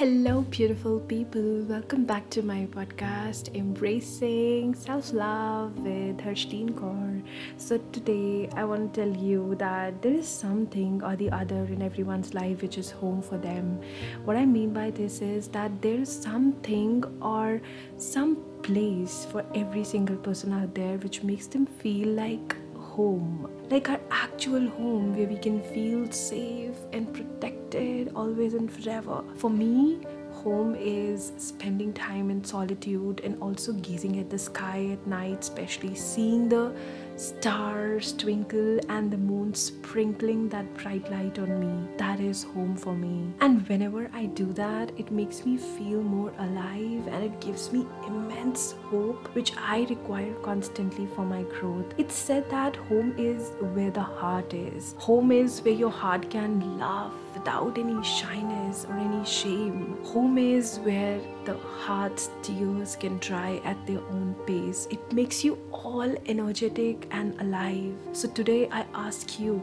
Hello, 0.00 0.40
beautiful 0.48 0.98
people. 0.98 1.60
Welcome 1.68 2.06
back 2.06 2.30
to 2.30 2.40
my 2.40 2.66
podcast, 2.74 3.54
Embracing 3.54 4.74
Self 4.74 5.12
Love 5.12 5.76
with 5.76 6.16
Harshdeen 6.16 6.70
Kaur. 6.70 7.22
So, 7.58 7.76
today 7.92 8.48
I 8.56 8.64
want 8.64 8.94
to 8.94 9.02
tell 9.02 9.14
you 9.22 9.56
that 9.56 10.00
there 10.00 10.14
is 10.14 10.26
something 10.26 11.02
or 11.04 11.16
the 11.16 11.28
other 11.30 11.64
in 11.64 11.82
everyone's 11.82 12.32
life 12.32 12.62
which 12.62 12.78
is 12.78 12.90
home 12.90 13.20
for 13.20 13.36
them. 13.36 13.78
What 14.24 14.38
I 14.38 14.46
mean 14.46 14.72
by 14.72 14.90
this 14.90 15.20
is 15.20 15.48
that 15.48 15.82
there 15.82 16.00
is 16.00 16.10
something 16.10 17.04
or 17.20 17.60
some 17.98 18.38
place 18.62 19.26
for 19.30 19.44
every 19.54 19.84
single 19.84 20.16
person 20.16 20.54
out 20.54 20.74
there 20.74 20.96
which 20.96 21.22
makes 21.22 21.46
them 21.46 21.66
feel 21.66 22.08
like 22.08 22.56
home, 22.90 23.50
like 23.70 23.88
our 23.88 24.00
actual 24.10 24.68
home 24.68 25.16
where 25.16 25.26
we 25.26 25.36
can 25.36 25.60
feel 25.72 26.10
safe 26.10 26.76
and 26.92 27.12
protected 27.12 28.12
always 28.16 28.54
and 28.54 28.70
forever. 28.70 29.22
For 29.36 29.50
me, 29.50 30.00
home 30.32 30.74
is 30.74 31.32
spending 31.36 31.92
time 31.92 32.30
in 32.30 32.42
solitude 32.42 33.20
and 33.22 33.40
also 33.42 33.72
gazing 33.74 34.18
at 34.18 34.30
the 34.30 34.38
sky 34.38 34.88
at 34.92 35.06
night, 35.06 35.40
especially 35.40 35.94
seeing 35.94 36.48
the 36.48 36.74
stars 37.16 38.12
twinkle 38.12 38.80
and 38.88 39.10
the 39.10 39.16
moon 39.18 39.54
sprinkling 39.54 40.48
that 40.48 40.72
bright 40.74 41.10
light 41.10 41.38
on 41.38 41.60
me. 41.60 41.88
That 41.98 42.20
is 42.20 42.42
home 42.42 42.76
for 42.76 42.94
me. 42.94 43.32
And 43.40 43.66
whenever 43.68 44.10
I 44.12 44.26
do 44.26 44.52
that, 44.54 44.92
it 44.98 45.10
makes 45.10 45.44
me 45.44 45.56
feel 45.56 46.02
more 46.02 46.32
alive 46.38 47.06
and 47.08 47.24
it 47.24 47.40
gives 47.40 47.72
me 47.72 47.86
immense 48.06 48.72
hope, 48.90 49.34
which 49.34 49.52
I 49.56 49.86
require 49.90 50.34
constantly 50.42 51.06
for 51.14 51.24
my 51.24 51.42
growth. 51.42 51.94
It's 51.98 52.14
said 52.14 52.50
that 52.50 52.76
home 52.76 53.14
is 53.18 53.50
where 53.74 53.90
the 53.90 54.02
heart 54.02 54.54
is, 54.54 54.94
home 54.98 55.32
is 55.32 55.60
where 55.60 55.74
your 55.74 55.90
heart 55.90 56.30
can 56.30 56.78
laugh 56.78 57.12
without 57.34 57.78
any 57.78 58.02
shyness 58.02 58.84
or 58.88 58.96
any 58.96 59.24
shame. 59.24 59.96
Home 60.04 60.38
is 60.38 60.78
where 60.80 61.20
the 61.44 61.56
heart's 61.56 62.30
tears 62.42 62.96
can 62.96 63.18
dry 63.18 63.60
at 63.64 63.86
their 63.86 64.00
own 64.00 64.34
pace. 64.46 64.86
It 64.90 65.12
makes 65.12 65.44
you 65.44 65.58
all 65.84 66.14
energetic 66.26 67.06
and 67.10 67.40
alive. 67.40 67.94
So 68.12 68.28
today 68.28 68.68
I 68.70 68.84
ask 68.94 69.40
you 69.40 69.58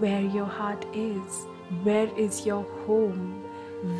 where 0.00 0.20
your 0.20 0.46
heart 0.46 0.86
is. 0.94 1.46
Where 1.82 2.08
is 2.18 2.46
your 2.46 2.62
home? 2.86 3.44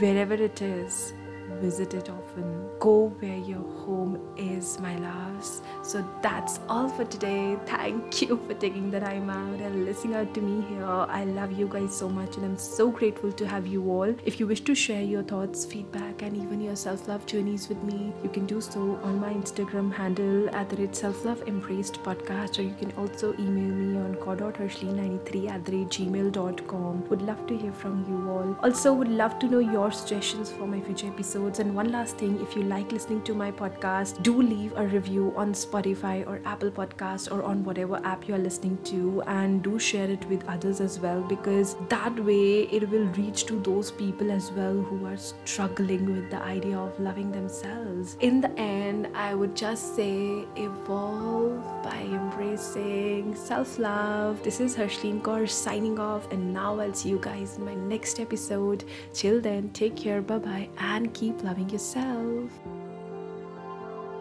Wherever 0.01 0.35
it 0.35 0.63
is, 0.63 1.13
visit 1.61 1.95
it 1.95 2.11
often. 2.11 2.69
Go 2.81 3.09
where 3.21 3.37
your 3.37 3.63
home 3.85 4.19
is, 4.37 4.79
my 4.81 4.97
loves. 4.97 5.63
So 5.89 6.05
that's 6.21 6.61
all 6.69 6.87
for 6.91 7.07
today. 7.07 7.57
Thank 7.65 8.21
you 8.21 8.39
for 8.47 8.53
taking 8.53 8.91
the 8.91 9.01
time 9.01 9.31
out 9.31 9.59
and 9.59 9.87
listening 9.87 10.17
out 10.17 10.35
to 10.35 10.43
me 10.43 10.63
here. 10.69 10.85
I 10.85 11.25
love 11.25 11.53
you 11.59 11.67
guys 11.67 11.97
so 11.97 12.11
much 12.11 12.37
and 12.37 12.45
I'm 12.45 12.59
so 12.59 12.91
grateful 12.91 13.33
to 13.33 13.47
have 13.49 13.67
you 13.67 13.91
all. 13.91 14.15
If 14.27 14.39
you 14.39 14.47
wish 14.47 14.61
to 14.65 14.75
share 14.75 15.01
your 15.01 15.23
thoughts, 15.23 15.65
feedback, 15.65 16.21
and 16.21 16.37
even 16.37 16.61
your 16.61 16.77
self 16.77 17.09
love 17.09 17.25
journeys 17.25 17.71
with 17.71 17.83
me, 17.85 18.13
you 18.23 18.29
can 18.29 18.45
do 18.45 18.61
so 18.61 19.01
on 19.03 19.19
my 19.19 19.33
Instagram 19.33 19.91
handle 19.91 20.55
at 20.55 20.69
the 20.69 20.77
rate 20.77 20.95
self 20.95 21.25
love 21.25 21.41
embraced 21.47 22.03
podcast, 22.03 22.59
or 22.59 22.63
you 22.65 22.75
can 22.79 22.93
also 22.99 23.33
email 23.39 23.73
me 23.75 23.97
on 23.97 24.15
cor.hershly93 24.17 25.49
at 25.49 25.65
the 25.65 25.87
gmail.com. 25.87 27.09
Would 27.09 27.23
love 27.23 27.47
to 27.47 27.57
hear 27.57 27.73
from 27.73 28.05
you 28.11 28.31
all. 28.31 28.59
Also, 28.63 28.93
would 28.93 29.09
love 29.09 29.39
to 29.39 29.49
know 29.49 29.61
your 29.61 29.91
suggestions 29.91 30.51
for 30.51 30.67
my 30.67 30.83
future 30.83 31.07
episodes. 31.07 31.61
And 31.61 31.75
one 31.75 31.91
last 31.91 32.19
thing, 32.19 32.39
if 32.43 32.55
you 32.55 32.65
like 32.65 32.93
listening 32.93 33.23
to 33.23 33.33
my 33.33 33.51
podcast, 33.51 34.23
do 34.23 34.43
leave 34.43 34.77
a 34.77 34.87
review 34.87 35.33
on 35.35 35.55
Spotify 35.55 35.78
or 35.79 36.41
Apple 36.45 36.71
Podcast 36.71 37.31
or 37.31 37.43
on 37.43 37.65
whatever 37.65 38.01
app 38.05 38.27
you're 38.27 38.39
listening 38.39 38.79
to, 38.85 39.23
and 39.27 39.63
do 39.63 39.79
share 39.79 40.11
it 40.11 40.29
with 40.29 40.47
others 40.49 40.81
as 40.81 40.99
well 40.99 41.21
because 41.23 41.77
that 41.89 42.19
way 42.25 42.63
it 42.63 42.89
will 42.91 43.07
reach 43.19 43.47
to 43.47 43.61
those 43.61 43.91
people 43.91 44.31
as 44.31 44.51
well 44.53 44.75
who 44.75 45.07
are 45.07 45.17
struggling 45.45 46.13
with 46.13 46.31
the 46.31 46.43
idea 46.43 46.77
of 46.77 46.99
loving 46.99 47.31
themselves. 47.31 48.17
In 48.21 48.41
the 48.41 48.51
end, 48.59 49.09
I 49.15 49.35
would 49.35 49.55
just 49.55 49.95
say 49.95 50.45
evolve 50.57 51.63
by 51.83 51.97
embracing 51.97 53.35
self 53.35 53.79
love. 53.79 54.43
This 54.43 54.61
is 54.61 54.77
Harshdeen 54.77 55.23
Kaur 55.23 55.49
signing 55.49 55.99
off, 55.99 56.31
and 56.33 56.53
now 56.53 56.79
I'll 56.81 56.95
see 56.95 57.11
you 57.11 57.19
guys 57.21 57.57
in 57.57 57.65
my 57.65 57.75
next 57.75 58.21
episode. 58.21 58.85
Till 59.13 59.41
then, 59.41 59.71
take 59.71 59.97
care, 59.97 60.21
bye 60.23 60.39
bye, 60.39 60.69
and 60.79 61.13
keep 61.15 61.43
loving 61.43 61.71
yourself. 61.71 62.51